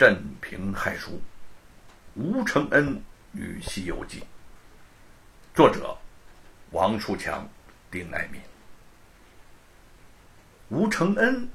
[0.00, 1.10] 镇平害书》，
[2.14, 2.98] 吴承恩
[3.34, 4.20] 与《西游记》，
[5.54, 5.94] 作者
[6.70, 7.46] 王树强、
[7.90, 8.40] 丁爱民。
[10.70, 11.46] 吴承恩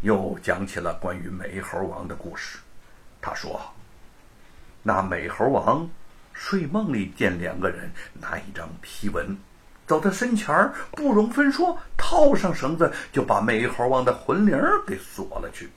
[0.00, 2.58] 又讲起了关于美猴王的故事。
[3.20, 3.60] 他说
[4.82, 5.86] ：“那美猴王
[6.32, 9.36] 睡梦里见两个人拿一张批文。”
[9.86, 15.68] 走到身前，不容分说，套上绳子，就把美猴王的魂灵给锁了去。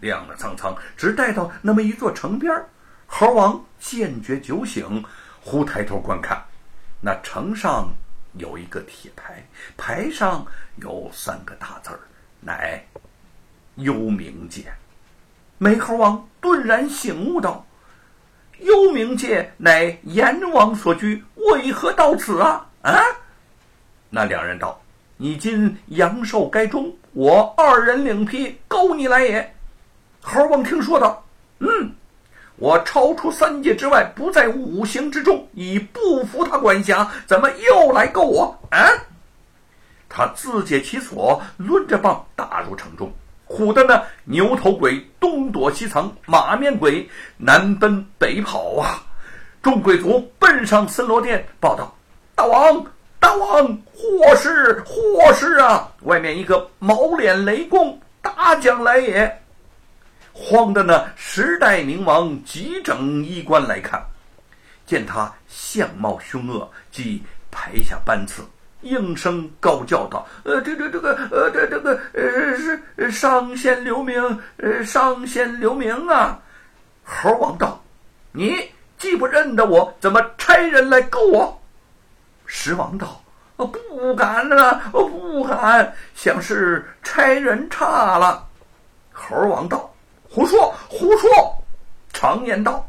[0.00, 2.52] 踉踉跄跄，直带到那么一座城边
[3.06, 5.04] 猴王渐觉酒醒，
[5.40, 6.42] 忽抬头观看，
[7.00, 7.88] 那城上
[8.34, 9.44] 有一个铁牌，
[9.76, 12.00] 牌上有三个大字儿，
[12.40, 12.84] 乃
[13.76, 14.72] “幽冥界”。
[15.58, 17.66] 美猴王顿然醒悟道
[18.60, 23.02] ：“幽冥界乃阎王所居，为何到此啊？”啊！
[24.10, 24.80] 那两人道
[25.16, 29.54] ：“你今阳寿该终，我二人领批勾你来也。”
[30.22, 31.24] 猴王听说道
[31.60, 31.94] ：“嗯，
[32.56, 38.78] 我超出三界之外，不在五行之中，已不服他管辖，怎么又来告我？”啊！
[40.08, 43.12] 他自解其锁，抡着棒打入城中，
[43.46, 49.02] 唬得那牛头鬼东躲西藏，马面鬼南奔北跑啊！
[49.62, 51.94] 众鬼卒奔上森罗殿，报道
[52.34, 52.84] ：“大王！”
[53.20, 55.90] 大王，祸事祸事啊！
[56.02, 59.42] 外面一个毛脸雷公大将来也，
[60.38, 61.06] 慌的呢。
[61.16, 64.00] 时代明王急整衣冠来看，
[64.86, 67.20] 见他相貌凶恶，即
[67.50, 68.42] 排下班次，
[68.82, 76.38] 应声高叫道：“呃，这这这个，呃，这这个，呃，是上仙留名，呃，上仙留名啊！”
[77.02, 77.82] 猴王道
[78.30, 78.54] ：“你
[78.96, 81.60] 既不认得我，怎么差人来勾我？”
[82.46, 83.20] 石王道
[83.56, 88.46] ：“不敢了，不敢，像是差人差了。”
[89.12, 89.87] 猴王道
[90.30, 91.30] ：“胡说，胡说！
[92.12, 92.86] 常言道，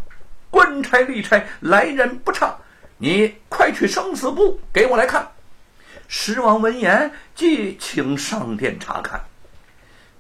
[0.50, 2.56] 官差吏差来人不差。
[2.98, 5.28] 你快去生死簿给我来看。”
[6.08, 9.22] 石王闻言，即请上殿查看。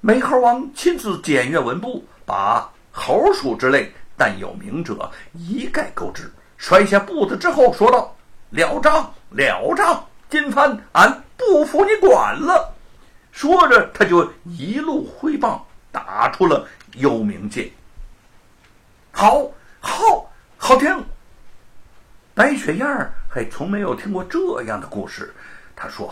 [0.02, 8.16] 美猴王亲自检阅文部，把猴鼠之类但有名者一概勾之，摔下簿子之后说道。
[8.52, 10.06] 了账，了账！
[10.30, 12.74] 今番俺不服你管了。
[13.32, 15.64] 说着，他就一路挥棒
[16.12, 17.72] 打出了幽冥界。
[19.12, 19.47] 好，
[19.80, 20.28] 好，
[20.58, 21.06] 好听。
[22.34, 25.31] 白雪燕儿还从没有听过这样的故事。
[25.75, 26.12] 他说：“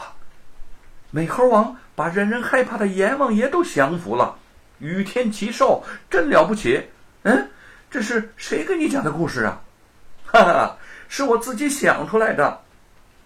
[1.09, 4.37] 美猴王把人人害怕的阎王爷都降服了，
[4.77, 6.87] 雨天奇兽真了不起。”
[7.23, 7.49] 嗯，
[7.89, 9.59] 这是谁给你讲的故事啊？
[10.27, 10.77] 哈哈。
[11.09, 12.61] 是我自己想出来的，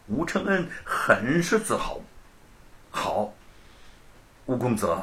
[0.07, 1.99] 吴承恩很是自豪。
[2.91, 3.33] 好，
[4.45, 4.97] 吴公子，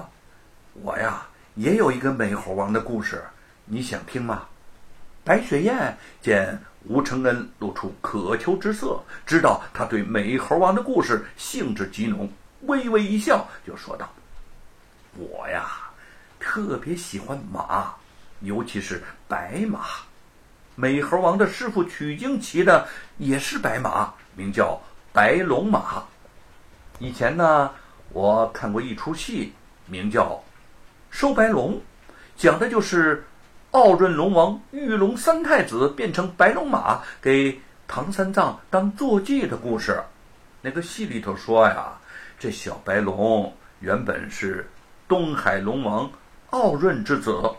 [0.73, 1.27] 我呀
[1.59, 3.21] 也有一个美猴王的故事，
[3.65, 4.47] 你想听吗？
[5.25, 12.31] 白雪燕见吴承恩露出渴求之色，知道他对美猴王的故事兴致极浓，
[12.63, 14.09] 微微一笑，就说道
[15.19, 15.91] ：“我呀，
[16.39, 17.93] 特别喜欢马，
[18.39, 19.81] 尤其是白马。”
[20.77, 22.87] 美猴王的师傅取经骑的
[23.17, 24.81] 也是白马，名叫
[25.13, 26.05] 白龙马。
[27.01, 27.73] 以前呢，
[28.11, 29.53] 我看过一出戏，
[29.87, 30.41] 名叫
[31.11, 31.75] 《收白龙》，
[32.37, 33.25] 讲的就是
[33.71, 40.03] 傲润龙王御龙三太子变成白龙马给唐三藏当坐骑的故事。
[40.61, 41.99] 那个戏里头说呀，
[42.39, 44.69] 这小白龙原本是
[45.07, 46.11] 东海龙王
[46.51, 47.51] 傲润之子，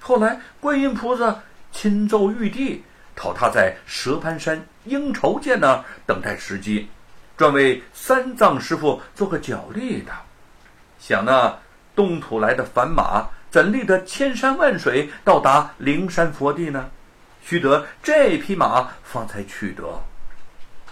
[0.00, 1.40] 后来观音菩萨。
[1.70, 2.82] 亲奏玉帝，
[3.14, 6.88] 讨他在蛇盘山应酬见那等待时机，
[7.36, 10.12] 专为三藏师傅做个脚力的。
[10.98, 11.54] 想那
[11.98, 16.88] 东土来的凡马，怎立得千山万水到达灵山佛地呢？
[17.42, 19.82] 须得这匹马方才取得。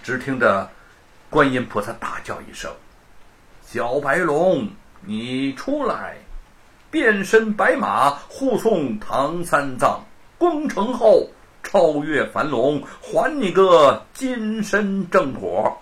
[0.03, 0.69] 只听得
[1.29, 2.69] 观音菩萨大叫一声
[3.65, 4.67] ：“小白龙，
[4.99, 6.17] 你出来！”
[6.91, 10.03] 变身白马护送唐三藏。
[10.37, 11.29] 攻城后
[11.63, 15.81] 超越樊龙，还你个金身正果。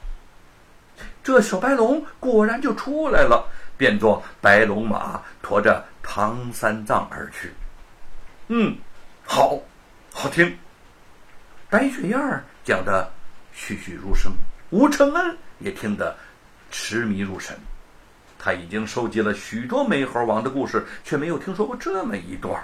[1.24, 3.44] 这小白龙果然就出来了，
[3.78, 7.52] 变作白龙马，驮着唐三藏而去。
[8.48, 8.76] 嗯，
[9.24, 9.60] 好，
[10.14, 10.58] 好听。
[11.70, 13.12] 白雪燕儿讲的
[13.54, 14.32] 栩栩如生，
[14.70, 16.16] 吴承恩也听得
[16.72, 17.58] 痴迷入神。
[18.38, 22.64] 他已经收集了许多美猴王的故事，却没有听说过这么一段。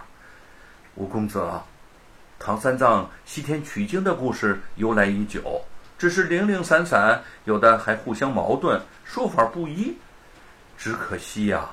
[0.95, 1.49] 吴公子。
[2.43, 5.61] 唐三藏西天取经的故事由来已久，
[5.95, 9.95] 只是零零散散，有的还互相矛盾，说法不一。
[10.81, 11.69] 只可惜呀，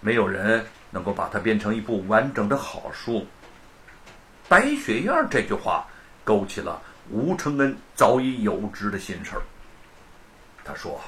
[0.00, 3.26] 没有人能够把它编成一部完整的好书。
[4.48, 5.84] 白雪燕这句话
[6.22, 6.80] 勾起了
[7.10, 9.42] 吴承恩早已有之的心事儿。
[10.62, 11.00] 他说：“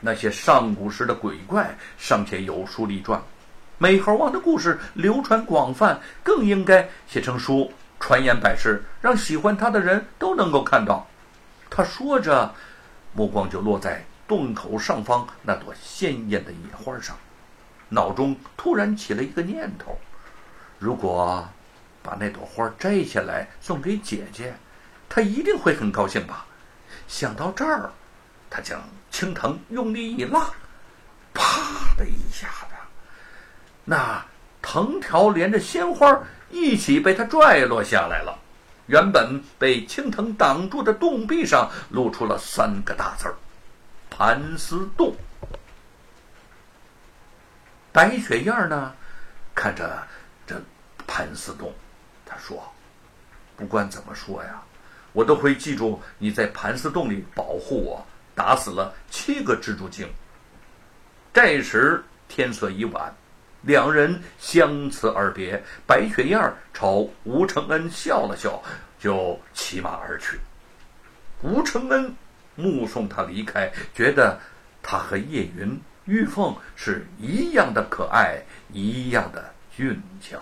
[0.00, 3.20] 那些上古时的鬼怪尚且有书立传，
[3.76, 7.70] 美猴王的故事流传广泛，更应该写成书，
[8.00, 11.06] 传言百世，让喜欢他的人都能够看到。”
[11.68, 12.54] 他说着，
[13.12, 17.16] 目光就落在洞口上方那朵鲜艳的野花上，
[17.88, 19.98] 脑中突然起了一个念头：
[20.78, 21.44] 如果……
[22.02, 24.54] 把那朵花摘下来送给姐姐，
[25.06, 26.46] 她一定会很高兴吧？
[27.06, 27.92] 想到这儿，
[28.48, 28.80] 他将
[29.10, 30.48] 青藤用力一拉，
[31.34, 31.42] 啪
[31.98, 32.74] 的一下子，
[33.84, 34.24] 那
[34.62, 36.18] 藤条连着鲜花
[36.50, 38.38] 一起被他拽落下来了。
[38.86, 43.34] 原本被青藤挡住的洞壁上露出了三个大字儿
[44.20, 45.16] ：“盘丝洞。”
[47.90, 48.94] 白雪燕呢，
[49.54, 50.06] 看着
[50.46, 50.60] 这
[51.06, 51.72] 盘丝洞。
[52.26, 52.62] 她说
[53.56, 54.62] ：“不管怎么说呀，
[55.14, 60.06] 我都会记住你在盘丝洞里保护我，打死了七个蜘蛛精。”
[61.32, 63.14] 这时天色已晚，
[63.62, 65.64] 两人相辞而别。
[65.86, 66.38] 白雪燕
[66.74, 68.62] 朝吴承恩笑了笑，
[68.98, 70.38] 就骑马而去。
[71.40, 72.14] 吴承恩
[72.60, 74.38] 目送他离开，觉得
[74.82, 78.42] 他和叶云、玉凤是一样的可爱，
[78.72, 80.38] 一样的俊俏。